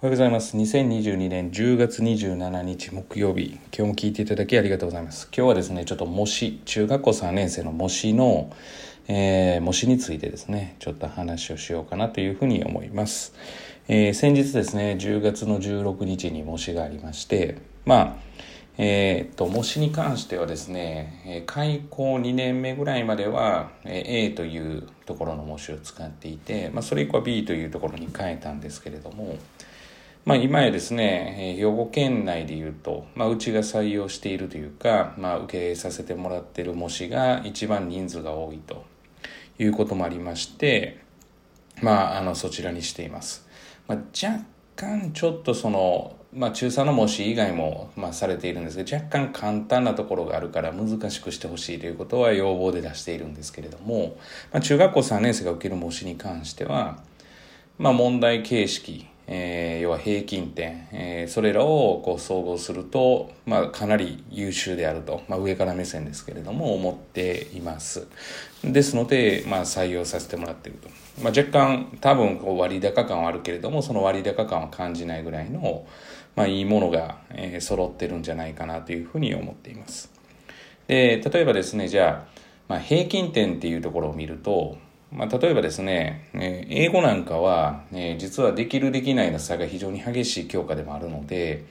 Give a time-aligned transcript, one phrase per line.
[0.00, 0.56] おはようございます。
[0.56, 5.26] 2022年10月27日木曜日、今日も聞いていただきありがとうございます。
[5.36, 8.48] 今日はですね、ちょっと模試、中学校3年生の模試の、
[9.08, 13.34] えー、模試についてですね、ちょっと話をしようかなというふうに思います。
[13.88, 18.16] えー、先日ですね、10月の16日に模試がありまして、まあ、
[18.76, 29.34] えー、っと、模試に関してはですね、開校2年目ぐらいまでは A というところの模試を使っていて、まあ、それ以降は B というところに変えたんですけれども、
[30.24, 38.84] まあ、今やですね、兵庫県内でいうと、まあ、うちが採用しているというか、まあ、受けさせてもらってる模試が一番人数が多いと
[39.58, 41.00] いうこともありまして、
[41.80, 43.46] まあ、あの、そちらにしています。
[43.86, 44.44] まあ、若
[44.76, 54.18] 干ちょっとその、まあ、中3の模試以外も、まあ、されているんですが、若干簡単なところがあるから難しくしてほしいということは要望で出しているんですけれども、
[54.52, 57.02] まあ、中学校3年生が受ける模試に関しては、
[57.78, 68.06] まあ、問題形式、えー、要は平均点、えー、それらをこう総合すると、まあ、かなり優秀であると、まあ、上から目線ですけれども思っています。
[68.64, 70.88] ですので、まあ、採用させてもらっていると、
[71.22, 75.86] まあ、若干多分こう割高感はあるけれどもその割高感は感じないぐらいの、
[76.34, 80.10] まあ、いいものが、えー、揃ってるんじゃないかなというふうに思っています。
[80.86, 84.78] で例えばですねじゃあ、まあ、平均点っていうところを見ると
[85.10, 91.64] まあ、例えばですね、え英語なんかは、え実はできるできないの差が非常に激しい教科でもあるので、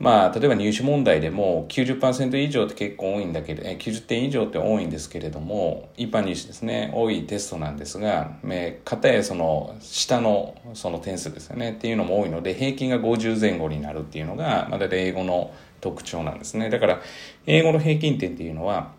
[0.00, 16.70] まあ、例えば入試問題でも90%以上って結構多いんだけど、え90点以上って多いんですけれども、一般入試ですね、多いテストなんですが、えかたやその下のその点数ですよねっていうのも多いので、平均が50前後になるっていうのが、まあ、大体英語の特徴なんですね。
[16.70, 17.02] だから、
[17.46, 18.92] 英語の平均点っていうのは、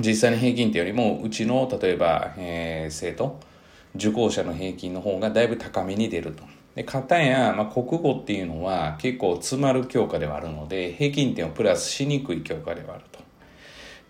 [0.00, 3.38] 実際の平均点よりもうちの例えば、えー、生徒
[3.94, 6.42] 受講者の平均の方がだいぶ高めに出ると。
[6.74, 13.20] で、方や、まあ、国語っていうのは結構詰まる教科ではあるので、平均点をプラスしにくい教科ではあると。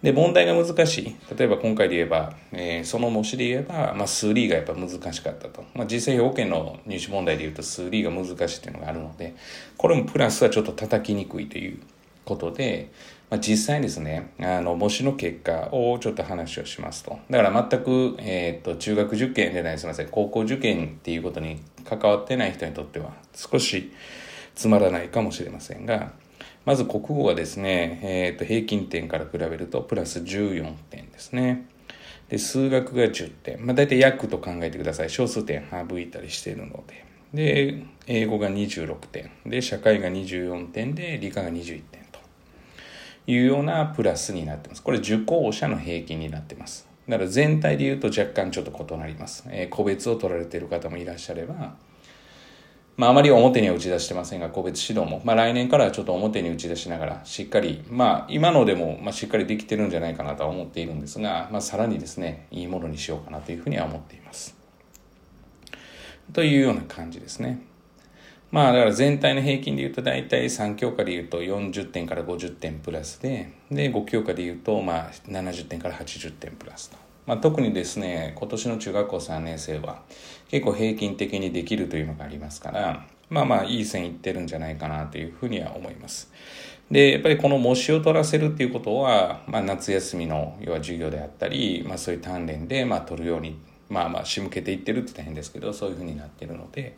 [0.02, 1.16] で、問題が難しい。
[1.36, 5.64] 例えば今回で言えば、えー、その模試で言えば、まあ、数理がやっぱ難しかったと。
[5.74, 9.34] まあ、実際、要件の入試問題で言うと数理が難しいっていうのがあるので、
[9.76, 11.78] これもプラスはちょっと叩きにくいという
[12.24, 12.90] ことで、
[13.28, 17.18] まあ、実際ですね、あの、模試の結果をちょっと話をしますと。
[17.28, 23.92] だから全く、えっ、と、中学受験でない、すみません、高校受験っていうことに関わってない人にとっては少し
[24.54, 26.12] つまらないかもしれませんが、
[26.64, 31.66] まず国語はですね、えっ、と、平均点から比べるとプラス14点ですね。
[32.28, 33.66] で、数学が10点。
[33.66, 35.10] まあ、大体約と考えてください。
[35.10, 37.04] 小数点省いたりしているので。
[37.34, 39.30] で、英語が26点。
[39.44, 42.05] で、社会が24点で、理科が21点。
[43.26, 44.82] いうようなプラスになってます。
[44.82, 46.88] これ受講者の平均になってます。
[47.08, 49.44] だから全体で言うと若干ちょっと異なります。
[49.48, 51.74] えー、個別を取られている方もいらっしゃれば、
[52.96, 64.56] まああまり表には打ち出してませんが、個別指導も、まあ来年からはちょっと表に打ち出しながら、しっかり、まあ今のでも、まあしっかりできてるんじゃないかなとは思っているんですが、まあさらにですね、いいものにしようかなというふうには思っています。
[66.32, 67.60] というような感じですね。
[68.50, 76.96] まあだから全体の平均で言うと大体3教科で言うと40点から50点プラスで、で5教科で言うとまあ70点から80点プラスと。
[77.26, 80.02] まあ、特にですね、今年の中学校3年生は
[80.48, 86.30] 結構平均的にできるというのがありますから、まあまあいい線いってるんじゃないかなというふうには思います。
[86.88, 93.58] で、やっぱりこの模試を取らせるっていうことは、まあ夏休みの要は授業であったり、まあそういう鍛錬でまあ取るように
[93.88, 96.96] まあまあ仕向けていってるって大変ですけどそういうふうになってるので、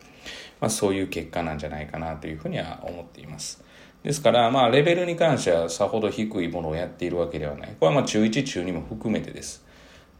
[0.60, 3.62] まあ、そういう結果なんじゃないかなというふうには思っています。
[4.02, 7.68] ですからまあレベルに関してはさほど低いものをやっているわけではない。
[7.78, 9.64] これはまあ中1中2も含めてです。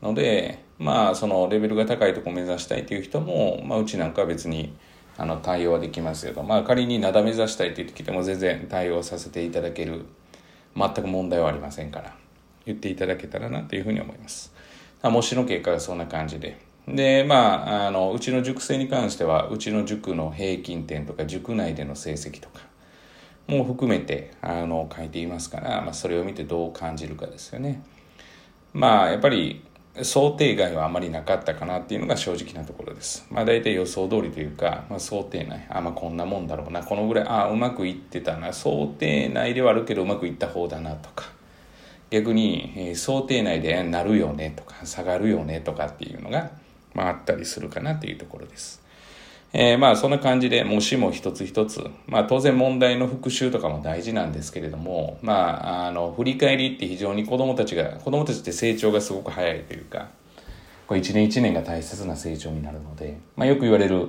[0.02, 4.76] のでまあそのレベルが高いとこ目指したいという人も、まあ、うちなんかは別に
[5.16, 10.06] あの対応はできますけどまあ仮に灘目指したいと言ってきても全然対応させていただける
[10.76, 12.14] 全く問題はありませんから
[12.64, 14.54] 言っていただけたらなというふうに思います。
[15.02, 16.58] 模試の結果がそんな感じで。
[16.86, 22.62] で、まあ、あの、うちの塾生に関しては、うちの塾の平均点とか、塾内での成績とか、
[23.46, 27.82] も含めて、あの、書いていますから、まあ、それを見てどう感じるかですよね。
[28.72, 29.62] まあ、やっぱり、
[30.02, 33.26] 想定外はあまりなかったかなっていうのが正直なところです。
[33.30, 35.66] まあ大体予想通りというか、まあ想定内。
[35.70, 36.82] あ、まあこんなもんだろうな。
[36.82, 38.52] このぐらい、あ、うまくいってたな。
[38.52, 41.37] 想定内ではあるけどうまくいった方だなとか。
[42.10, 46.50] 逆に、えー、想定内でなるよねとか下がるよねとかっていうのが、
[46.94, 48.82] まあ、あったりするかなというところです。
[49.52, 60.08] えー、まあそんな感じで模試も一つ一つ、まあ当然問題の復習とかも大事なんですけれども、まああの振り返りって非常に子供たちが、子供たちって成長がすごく早いというか、
[60.86, 64.08] これ一年一年が大切な成長になるので、まあよく言われる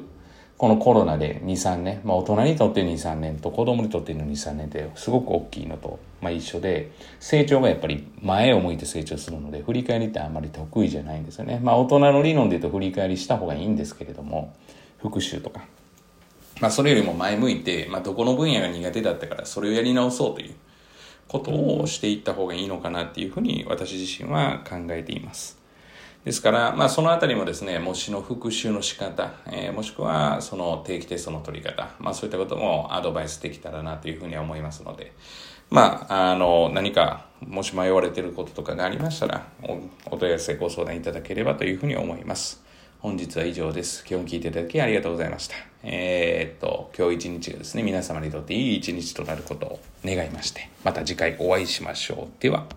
[0.59, 6.91] このコロナで2、3年、まあ大人にとって2、3年と子供にとっての2、3年ってすごく大きいのと、まあ一緒で、
[7.21, 11.61] 成長がやっぱり前を向いて成長するので、振り返りってあんまり得意じゃないんですよね。
[11.63, 14.53] まあ大人の理論で言うと振り返りした方がいいんですけれども、
[14.97, 15.61] 復習とか。
[16.59, 20.55] まあそれよりも前向いて、まあどこの分野が苦手だったからそれをやり直そうという
[21.29, 25.58] ことをしていった方がいいのかなっていうふうに私自身は考えています。
[26.29, 35.11] ですから、まあ、そのあたりもですね、模試の復習の仕方、えー、もしくはその定期テストの取り方、まあ、そういったこともアドバイスできたらなというふうには思いますので、
[35.71, 39.79] まあ、あの、何か、もし迷われていることとかがありましたらお、
[40.13, 42.63] お問い合わせご相談いただければというふうに思います。
[42.99, 44.05] 本日は以上です。
[44.07, 45.55] 今日も聞いていただきありがとうございました。
[45.81, 52.39] えー、っと、今日一日がですね、皆様にとっていい一日となることを願いまして、また次回お会いしましょう。
[52.39, 52.67] では。